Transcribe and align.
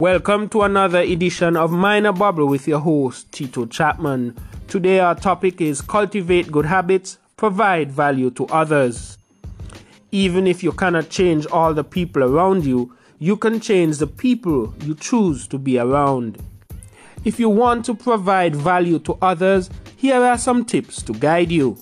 Welcome 0.00 0.48
to 0.48 0.62
another 0.62 1.02
edition 1.02 1.56
of 1.56 1.70
Mind 1.70 2.04
a 2.04 2.12
Bubble 2.12 2.46
with 2.46 2.66
your 2.66 2.80
host, 2.80 3.30
Tito 3.30 3.64
Chapman. 3.64 4.36
Today, 4.66 4.98
our 4.98 5.14
topic 5.14 5.60
is 5.60 5.80
cultivate 5.80 6.50
good 6.50 6.66
habits, 6.66 7.18
provide 7.36 7.92
value 7.92 8.32
to 8.32 8.44
others. 8.46 9.18
Even 10.10 10.48
if 10.48 10.64
you 10.64 10.72
cannot 10.72 11.10
change 11.10 11.46
all 11.46 11.72
the 11.72 11.84
people 11.84 12.24
around 12.24 12.64
you, 12.64 12.92
you 13.20 13.36
can 13.36 13.60
change 13.60 13.98
the 13.98 14.08
people 14.08 14.74
you 14.80 14.96
choose 14.96 15.46
to 15.46 15.58
be 15.58 15.78
around. 15.78 16.42
If 17.24 17.38
you 17.38 17.48
want 17.48 17.84
to 17.84 17.94
provide 17.94 18.56
value 18.56 18.98
to 18.98 19.16
others, 19.22 19.70
here 19.96 20.20
are 20.20 20.38
some 20.38 20.64
tips 20.64 21.02
to 21.04 21.12
guide 21.12 21.52
you. 21.52 21.78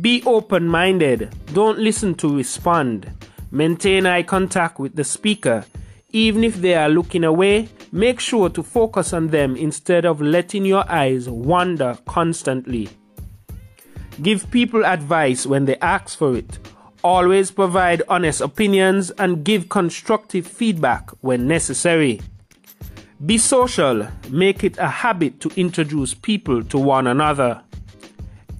Be 0.00 0.20
open 0.26 0.66
minded, 0.66 1.32
don't 1.52 1.78
listen 1.78 2.16
to 2.16 2.36
respond. 2.36 3.08
Maintain 3.52 4.04
eye 4.04 4.24
contact 4.24 4.80
with 4.80 4.96
the 4.96 5.04
speaker. 5.04 5.64
Even 6.12 6.42
if 6.42 6.56
they 6.56 6.74
are 6.74 6.88
looking 6.88 7.24
away, 7.24 7.68
make 7.92 8.20
sure 8.20 8.48
to 8.48 8.62
focus 8.62 9.12
on 9.12 9.28
them 9.28 9.56
instead 9.56 10.04
of 10.04 10.20
letting 10.20 10.64
your 10.64 10.90
eyes 10.90 11.28
wander 11.28 11.96
constantly. 12.06 12.88
Give 14.20 14.50
people 14.50 14.84
advice 14.84 15.46
when 15.46 15.64
they 15.64 15.76
ask 15.76 16.18
for 16.18 16.36
it. 16.36 16.58
Always 17.02 17.50
provide 17.50 18.02
honest 18.08 18.40
opinions 18.40 19.10
and 19.12 19.44
give 19.44 19.68
constructive 19.68 20.46
feedback 20.46 21.10
when 21.20 21.46
necessary. 21.46 22.20
Be 23.24 23.38
social. 23.38 24.08
Make 24.28 24.64
it 24.64 24.76
a 24.78 24.88
habit 24.88 25.40
to 25.40 25.50
introduce 25.56 26.12
people 26.12 26.62
to 26.64 26.78
one 26.78 27.06
another. 27.06 27.62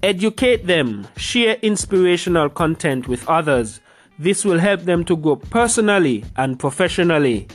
Educate 0.01 0.65
them. 0.65 1.07
Share 1.17 1.57
inspirational 1.61 2.49
content 2.49 3.07
with 3.07 3.27
others. 3.27 3.81
This 4.21 4.45
will 4.45 4.59
help 4.59 4.81
them 4.81 5.03
to 5.05 5.17
grow 5.17 5.35
personally 5.35 6.23
and 6.37 6.59
professionally. 6.59 7.47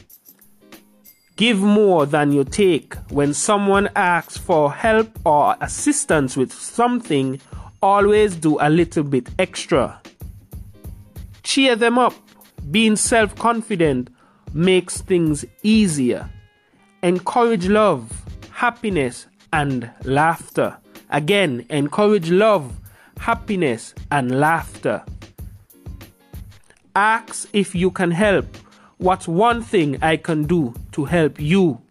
Give 1.36 1.60
more 1.60 2.06
than 2.06 2.32
you 2.32 2.42
take. 2.42 2.96
When 3.10 3.34
someone 3.34 3.88
asks 3.94 4.36
for 4.36 4.72
help 4.72 5.16
or 5.24 5.54
assistance 5.60 6.36
with 6.36 6.52
something, 6.52 7.40
always 7.80 8.34
do 8.34 8.58
a 8.60 8.68
little 8.68 9.04
bit 9.04 9.28
extra. 9.38 10.00
Cheer 11.44 11.76
them 11.76 12.00
up. 12.00 12.14
Being 12.68 12.96
self 12.96 13.36
confident 13.36 14.10
makes 14.52 15.00
things 15.02 15.44
easier. 15.62 16.28
Encourage 17.04 17.68
love, 17.68 18.10
happiness, 18.50 19.28
and 19.52 19.88
laughter. 20.02 20.76
Again, 21.10 21.64
encourage 21.70 22.28
love, 22.28 22.72
happiness, 23.18 23.94
and 24.10 24.40
laughter. 24.40 25.04
Ask 26.96 27.50
if 27.52 27.74
you 27.74 27.90
can 27.90 28.10
help. 28.10 28.46
What's 28.96 29.28
one 29.28 29.60
thing 29.60 29.98
I 30.00 30.16
can 30.16 30.44
do 30.44 30.72
to 30.92 31.04
help 31.04 31.38
you? 31.38 31.82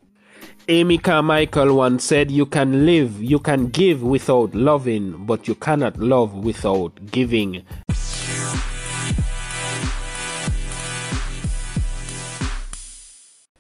Amy 0.67 0.97
Carmichael 0.97 1.75
once 1.75 2.03
said, 2.03 2.31
You 2.31 2.47
can 2.47 2.87
live, 2.87 3.21
you 3.21 3.37
can 3.37 3.67
give 3.67 4.01
without 4.01 4.55
loving, 4.55 5.27
but 5.27 5.47
you 5.47 5.53
cannot 5.53 5.99
love 5.99 6.33
without 6.33 7.11
giving. 7.11 7.61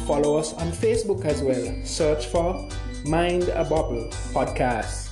Follow 0.07 0.37
us 0.37 0.53
on 0.55 0.71
Facebook 0.73 1.25
as 1.25 1.43
well. 1.43 1.85
Search 1.85 2.27
for 2.27 2.69
Mind 3.07 3.45
a 3.45 3.65
Bubble 3.65 4.11
Podcast. 4.33 5.09